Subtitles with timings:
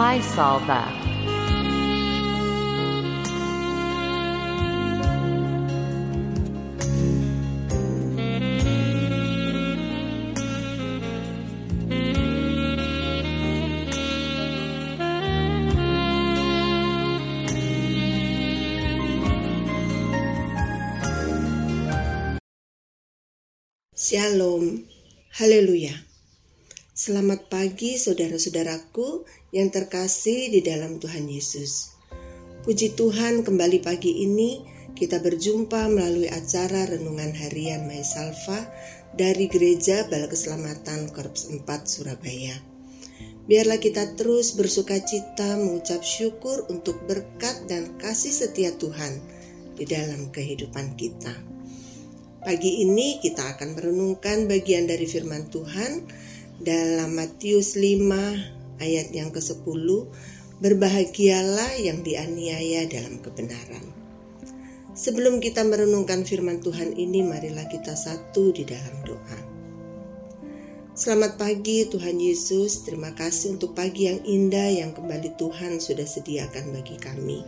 [0.00, 0.88] MySolver.
[23.94, 24.86] Shalom.
[25.30, 26.09] Hallelujah.
[27.00, 29.24] Selamat pagi saudara-saudaraku
[29.56, 31.96] yang terkasih di dalam Tuhan Yesus.
[32.60, 34.60] Puji Tuhan kembali pagi ini
[34.92, 38.68] kita berjumpa melalui acara Renungan Harian Mai Salva
[39.16, 42.60] dari Gereja Bala Keselamatan Korps 4 Surabaya.
[43.48, 49.24] Biarlah kita terus bersuka cita mengucap syukur untuk berkat dan kasih setia Tuhan
[49.72, 51.32] di dalam kehidupan kita.
[52.44, 56.28] Pagi ini kita akan merenungkan bagian dari firman Tuhan
[56.60, 59.88] dalam Matius 5 ayat yang ke-10
[60.60, 63.80] Berbahagialah yang dianiaya dalam kebenaran.
[64.92, 69.40] Sebelum kita merenungkan firman Tuhan ini, marilah kita satu di dalam doa.
[70.92, 76.76] Selamat pagi Tuhan Yesus, terima kasih untuk pagi yang indah yang kembali Tuhan sudah sediakan
[76.76, 77.40] bagi kami.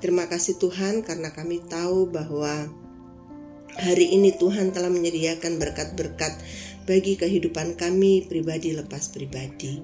[0.00, 2.72] Terima kasih Tuhan karena kami tahu bahwa
[3.78, 6.42] Hari ini Tuhan telah menyediakan berkat-berkat
[6.90, 9.78] bagi kehidupan kami pribadi lepas pribadi.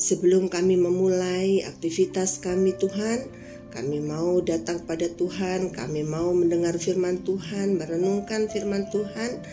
[0.00, 3.28] Sebelum kami memulai aktivitas kami Tuhan,
[3.68, 9.44] kami mau datang pada Tuhan, kami mau mendengar firman Tuhan, merenungkan firman Tuhan.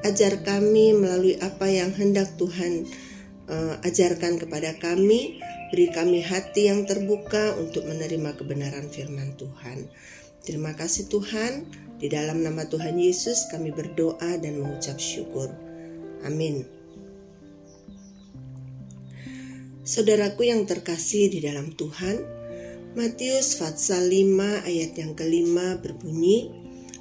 [0.00, 2.88] Ajar kami melalui apa yang hendak Tuhan
[3.52, 5.44] uh, ajarkan kepada kami.
[5.68, 9.92] Beri kami hati yang terbuka untuk menerima kebenaran firman Tuhan.
[10.40, 11.68] Terima kasih Tuhan.
[12.00, 15.69] Di dalam nama Tuhan Yesus kami berdoa dan mengucap syukur.
[16.26, 16.66] Amin.
[19.80, 22.22] Saudaraku yang terkasih di dalam Tuhan,
[22.94, 26.60] Matius Fatsal 5 ayat yang kelima berbunyi,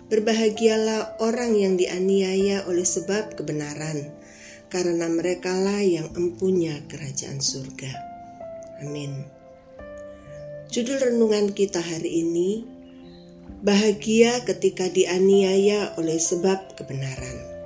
[0.09, 4.09] Berbahagialah orang yang dianiaya oleh sebab kebenaran,
[4.65, 7.93] karena merekalah yang empunya kerajaan surga.
[8.81, 9.29] Amin.
[10.73, 12.65] Judul renungan kita hari ini
[13.61, 17.58] bahagia ketika dianiaya oleh sebab kebenaran.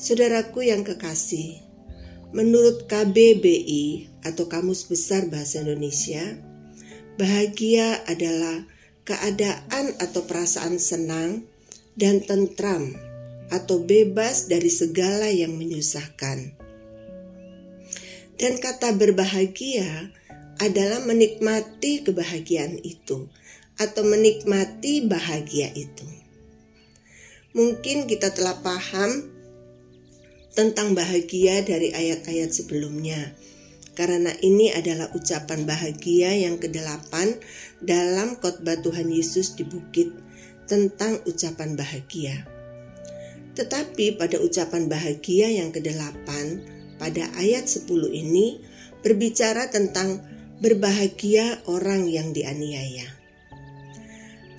[0.00, 1.60] Saudaraku yang kekasih,
[2.32, 6.40] menurut KBBI atau Kamus Besar Bahasa Indonesia,
[7.20, 8.64] bahagia adalah
[9.04, 11.44] keadaan atau perasaan senang
[12.00, 12.96] dan tentram
[13.52, 16.56] atau bebas dari segala yang menyusahkan.
[18.40, 20.16] Dan kata berbahagia
[20.64, 23.28] adalah menikmati kebahagiaan itu
[23.76, 26.08] atau menikmati bahagia itu.
[27.52, 29.29] Mungkin kita telah paham
[30.54, 33.34] tentang bahagia dari ayat-ayat sebelumnya,
[33.94, 37.38] karena ini adalah ucapan bahagia yang kedelapan
[37.82, 40.10] dalam khotbah Tuhan Yesus di bukit
[40.66, 42.46] tentang ucapan bahagia.
[43.54, 46.62] Tetapi pada ucapan bahagia yang kedelapan
[46.96, 48.62] pada ayat 10 ini
[49.02, 50.22] berbicara tentang
[50.60, 53.08] berbahagia orang yang dianiaya.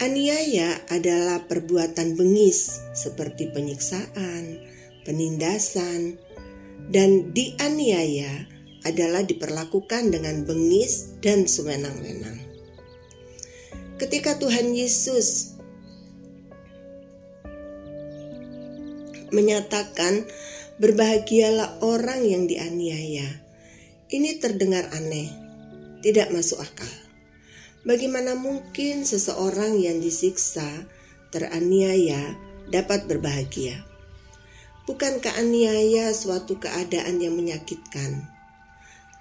[0.01, 4.57] Aniaya adalah perbuatan bengis seperti penyiksaan,
[5.03, 6.17] penindasan,
[6.91, 8.49] dan dianiaya
[8.81, 12.41] adalah diperlakukan dengan bengis dan sewenang-wenang.
[14.01, 15.53] Ketika Tuhan Yesus
[19.29, 20.25] menyatakan
[20.81, 23.45] berbahagialah orang yang dianiaya,
[24.09, 25.29] ini terdengar aneh,
[26.01, 26.89] tidak masuk akal.
[27.85, 30.65] Bagaimana mungkin seseorang yang disiksa,
[31.29, 32.37] teraniaya,
[32.73, 33.90] dapat berbahagia?
[34.89, 38.25] Bukankah aniaya suatu keadaan yang menyakitkan?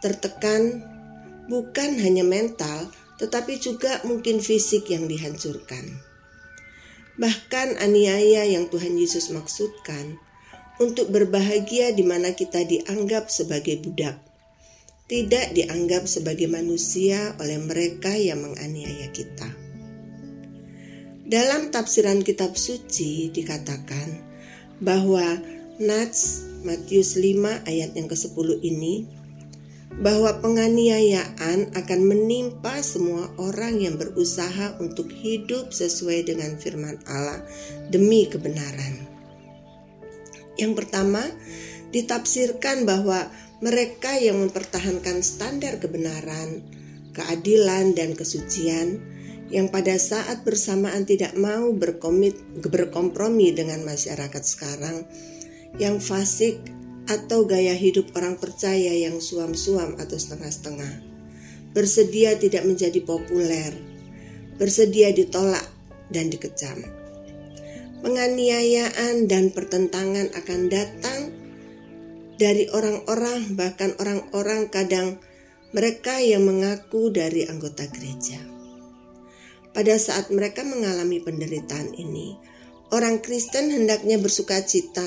[0.01, 0.81] Tertekan
[1.49, 2.89] bukan hanya mental,
[3.21, 6.01] tetapi juga mungkin fisik yang dihancurkan.
[7.21, 10.17] Bahkan aniaya yang Tuhan Yesus maksudkan
[10.81, 14.31] untuk berbahagia di mana kita dianggap sebagai budak
[15.11, 19.51] tidak dianggap sebagai manusia oleh mereka yang menganiaya kita.
[21.27, 24.07] Dalam tafsiran kitab suci dikatakan
[24.79, 25.43] bahwa
[25.81, 29.09] Nats Matius 5 ayat yang ke-10 ini
[29.97, 37.41] bahwa penganiayaan akan menimpa semua orang yang berusaha untuk hidup sesuai dengan firman Allah
[37.89, 39.09] demi kebenaran.
[40.61, 41.25] Yang pertama,
[41.97, 43.33] ditafsirkan bahwa
[43.65, 46.61] mereka yang mempertahankan standar kebenaran,
[47.17, 49.01] keadilan, dan kesucian
[49.49, 55.09] yang pada saat bersamaan tidak mau berkomit, berkompromi dengan masyarakat sekarang
[55.79, 56.59] yang fasik
[57.11, 61.11] atau gaya hidup orang percaya yang suam-suam atau setengah-setengah.
[61.71, 63.71] bersedia tidak menjadi populer,
[64.59, 65.63] bersedia ditolak
[66.11, 66.83] dan dikecam.
[68.03, 71.21] Penganiayaan dan pertentangan akan datang
[72.41, 75.21] dari orang-orang, bahkan orang-orang kadang
[75.71, 78.41] mereka yang mengaku dari anggota gereja.
[79.71, 82.35] Pada saat mereka mengalami penderitaan ini,
[82.91, 85.07] orang Kristen hendaknya bersuka cita,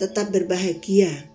[0.00, 1.28] tetap berbahagia,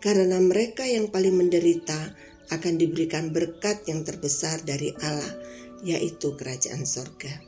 [0.00, 2.16] karena mereka yang paling menderita
[2.48, 5.36] akan diberikan berkat yang terbesar dari Allah,
[5.84, 7.44] yaitu kerajaan sorga.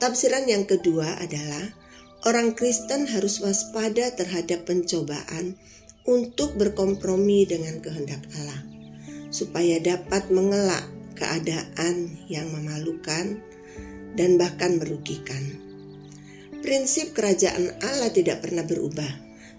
[0.00, 1.76] Tafsiran yang kedua adalah
[2.24, 5.60] orang Kristen harus waspada terhadap pencobaan
[6.08, 8.64] untuk berkompromi dengan kehendak Allah,
[9.28, 13.42] supaya dapat mengelak keadaan yang memalukan
[14.16, 15.67] dan bahkan merugikan.
[16.58, 19.08] Prinsip kerajaan Allah tidak pernah berubah.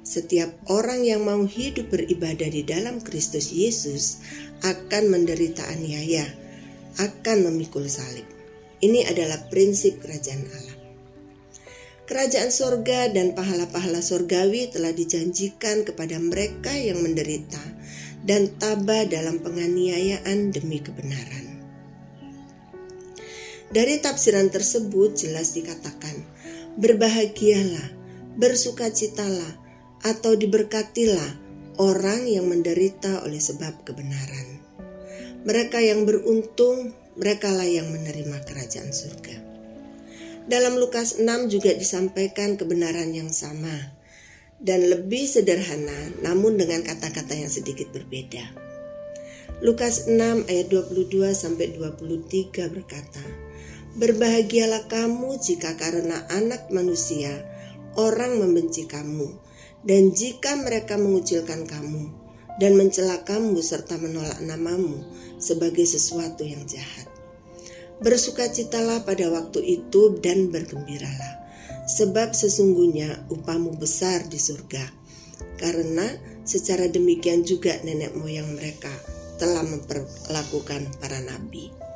[0.03, 4.19] Setiap orang yang mau hidup beribadah di dalam Kristus Yesus
[4.67, 6.27] akan menderita aniaya,
[6.99, 8.27] akan memikul salib.
[8.83, 10.77] Ini adalah prinsip kerajaan Allah.
[12.03, 17.61] Kerajaan sorga dan pahala-pahala sorgawi telah dijanjikan kepada mereka yang menderita
[18.25, 21.49] dan tabah dalam penganiayaan demi kebenaran.
[23.69, 26.38] Dari tafsiran tersebut jelas dikatakan,
[26.77, 27.95] berbahagialah,
[28.37, 29.57] bersukacitalah,
[30.03, 31.39] atau diberkatilah
[31.79, 34.59] orang yang menderita oleh sebab kebenaran.
[35.47, 39.35] Mereka yang beruntung, merekalah yang menerima kerajaan surga.
[40.49, 43.95] Dalam Lukas 6 juga disampaikan kebenaran yang sama
[44.59, 48.43] dan lebih sederhana namun dengan kata-kata yang sedikit berbeda.
[49.59, 53.23] Lukas 6 ayat 22 sampai 23 berkata,
[53.97, 57.41] Berbahagialah kamu jika karena anak manusia
[57.97, 59.33] orang membenci kamu
[59.81, 62.11] dan jika mereka mengucilkan kamu
[62.59, 65.01] dan mencela kamu serta menolak namamu
[65.39, 67.07] sebagai sesuatu yang jahat.
[68.03, 71.39] Bersukacitalah pada waktu itu dan bergembiralah,
[71.87, 74.85] sebab sesungguhnya upamu besar di surga.
[75.59, 76.07] Karena
[76.47, 78.91] secara demikian juga nenek moyang mereka
[79.39, 81.88] telah memperlakukan para nabi.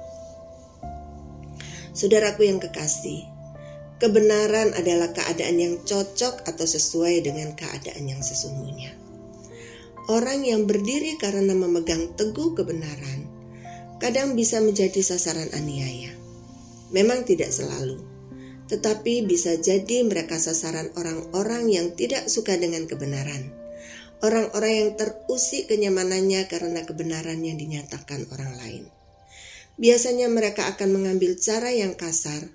[1.94, 3.30] Saudaraku yang kekasih,
[4.02, 8.98] kebenaran adalah keadaan yang cocok atau sesuai dengan keadaan yang sesungguhnya.
[10.10, 13.30] Orang yang berdiri karena memegang teguh kebenaran
[14.02, 16.12] kadang bisa menjadi sasaran aniaya.
[16.92, 18.02] Memang tidak selalu,
[18.68, 23.54] tetapi bisa jadi mereka sasaran orang-orang yang tidak suka dengan kebenaran.
[24.20, 28.84] Orang-orang yang terusik kenyamanannya karena kebenaran yang dinyatakan orang lain.
[29.78, 32.46] Biasanya mereka akan mengambil cara yang kasar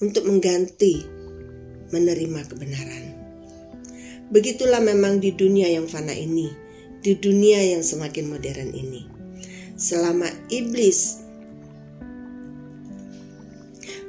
[0.00, 1.04] untuk mengganti
[1.92, 3.04] menerima kebenaran.
[4.32, 6.48] Begitulah memang di dunia yang fana ini,
[7.04, 9.14] di dunia yang semakin modern ini
[9.74, 11.18] selama iblis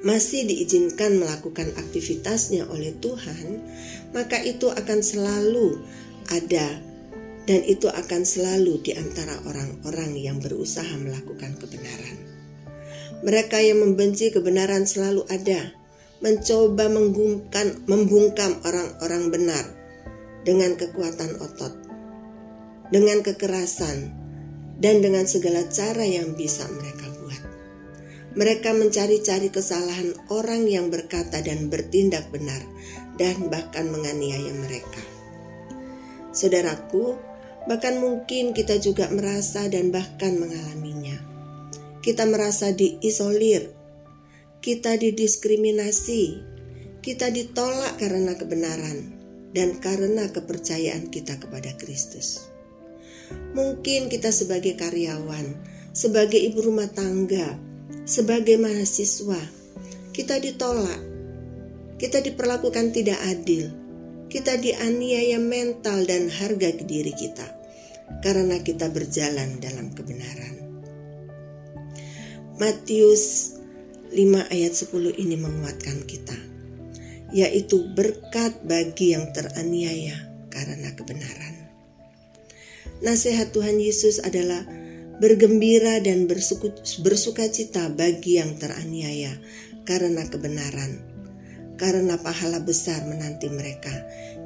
[0.06, 3.58] masih diizinkan melakukan aktivitasnya oleh Tuhan,
[4.14, 5.82] maka itu akan selalu
[6.30, 6.78] ada
[7.50, 12.18] dan itu akan selalu di antara orang-orang yang berusaha melakukan kebenaran.
[13.26, 15.74] Mereka yang membenci kebenaran selalu ada,
[16.22, 19.66] mencoba menggumkan, membungkam orang-orang benar
[20.46, 21.74] dengan kekuatan otot,
[22.94, 24.14] dengan kekerasan,
[24.78, 27.44] dan dengan segala cara yang bisa mereka buat.
[28.38, 32.62] Mereka mencari-cari kesalahan orang yang berkata dan bertindak benar
[33.18, 35.02] dan bahkan menganiaya mereka.
[36.30, 37.18] Saudaraku,
[37.66, 41.35] bahkan mungkin kita juga merasa dan bahkan mengalaminya.
[42.06, 43.74] Kita merasa diisolir,
[44.62, 46.38] kita didiskriminasi,
[47.02, 49.10] kita ditolak karena kebenaran
[49.58, 52.46] dan karena kepercayaan kita kepada Kristus.
[53.58, 55.58] Mungkin kita sebagai karyawan,
[55.98, 57.58] sebagai ibu rumah tangga,
[58.06, 59.42] sebagai mahasiswa,
[60.14, 61.02] kita ditolak,
[61.98, 63.74] kita diperlakukan tidak adil,
[64.30, 67.50] kita dianiaya mental dan harga diri kita
[68.22, 70.65] karena kita berjalan dalam kebenaran.
[72.56, 73.52] Matius
[74.16, 76.40] 5 ayat 10 ini menguatkan kita,
[77.36, 80.16] yaitu berkat bagi yang teraniaya
[80.48, 81.68] karena kebenaran.
[83.04, 84.64] Nasihat Tuhan Yesus adalah
[85.20, 89.36] bergembira dan bersuka cita bagi yang teraniaya
[89.84, 91.04] karena kebenaran,
[91.76, 93.92] karena pahala besar menanti mereka,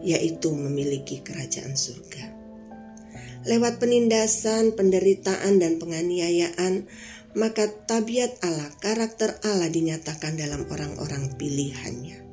[0.01, 2.25] yaitu memiliki kerajaan surga.
[3.45, 6.89] Lewat penindasan, penderitaan, dan penganiayaan,
[7.37, 12.25] maka tabiat Allah, karakter Allah dinyatakan dalam orang-orang pilihannya.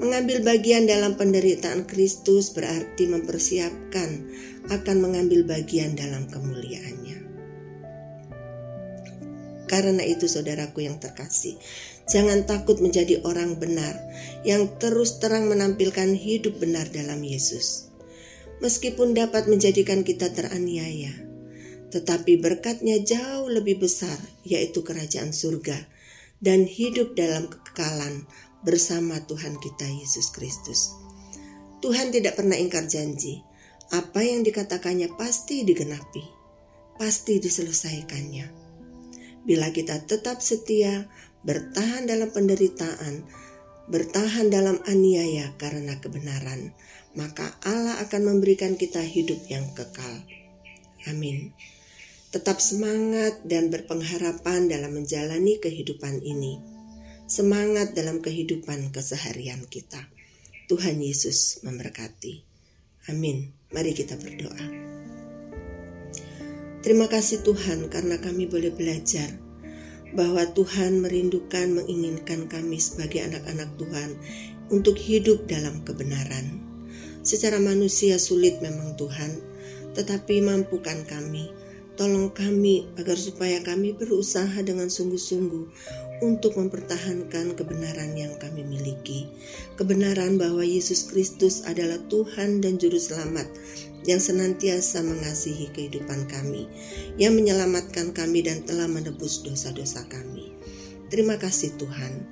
[0.00, 4.10] Mengambil bagian dalam penderitaan Kristus berarti mempersiapkan
[4.72, 7.20] akan mengambil bagian dalam kemuliaannya.
[9.68, 11.60] Karena itu saudaraku yang terkasih,
[12.08, 13.94] jangan takut menjadi orang benar
[14.42, 17.92] yang terus terang menampilkan hidup benar dalam Yesus.
[18.64, 21.29] Meskipun dapat menjadikan kita teraniaya,
[21.90, 24.16] tetapi berkatnya jauh lebih besar,
[24.46, 25.76] yaitu kerajaan surga
[26.40, 28.24] dan hidup dalam kekekalan
[28.64, 30.96] bersama Tuhan kita Yesus Kristus.
[31.80, 33.44] Tuhan tidak pernah ingkar janji.
[33.90, 36.22] Apa yang dikatakannya pasti digenapi,
[36.94, 38.46] pasti diselesaikannya.
[39.42, 41.10] Bila kita tetap setia,
[41.42, 43.24] bertahan dalam penderitaan,
[43.88, 46.70] bertahan dalam aniaya karena kebenaran,
[47.18, 50.22] maka Allah akan memberikan kita hidup yang kekal.
[51.08, 51.50] Amin.
[52.30, 56.62] Tetap semangat dan berpengharapan dalam menjalani kehidupan ini.
[57.26, 60.06] Semangat dalam kehidupan keseharian kita.
[60.70, 62.46] Tuhan Yesus memberkati.
[63.10, 63.50] Amin.
[63.74, 64.62] Mari kita berdoa.
[66.86, 69.34] Terima kasih Tuhan karena kami boleh belajar
[70.14, 74.10] bahwa Tuhan merindukan menginginkan kami sebagai anak-anak Tuhan
[74.70, 76.62] untuk hidup dalam kebenaran.
[77.26, 79.34] Secara manusia sulit memang Tuhan,
[79.98, 81.59] tetapi mampukan kami.
[82.00, 85.68] Tolong kami agar supaya kami berusaha dengan sungguh-sungguh
[86.24, 89.28] untuk mempertahankan kebenaran yang kami miliki.
[89.76, 93.44] Kebenaran bahwa Yesus Kristus adalah Tuhan dan Juru Selamat
[94.08, 96.64] yang senantiasa mengasihi kehidupan kami,
[97.20, 100.56] yang menyelamatkan kami dan telah menebus dosa-dosa kami.
[101.12, 102.24] Terima kasih Tuhan.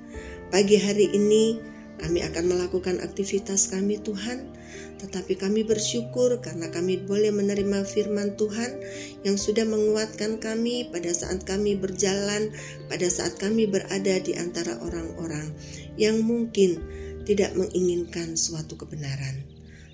[0.49, 1.61] Pagi hari ini
[1.99, 4.55] kami akan melakukan aktivitas kami Tuhan,
[4.99, 8.79] tetapi kami bersyukur karena kami boleh menerima firman Tuhan
[9.27, 12.51] yang sudah menguatkan kami pada saat kami berjalan,
[12.87, 15.51] pada saat kami berada di antara orang-orang
[15.99, 16.79] yang mungkin
[17.23, 19.43] tidak menginginkan suatu kebenaran.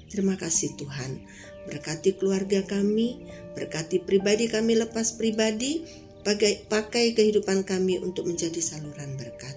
[0.10, 1.26] Terima kasih Tuhan.
[1.66, 3.26] Berkati keluarga kami,
[3.58, 5.82] berkati pribadi kami lepas pribadi,
[6.26, 9.54] pakai, kehidupan kami untuk menjadi saluran berkat.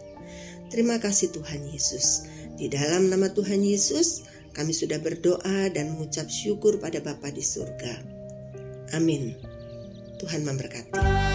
[0.68, 2.28] Terima kasih Tuhan Yesus.
[2.58, 8.02] Di dalam nama Tuhan Yesus, kami sudah berdoa dan mengucap syukur pada Bapa di surga.
[8.98, 9.38] Amin.
[10.18, 11.27] Tuhan memberkati.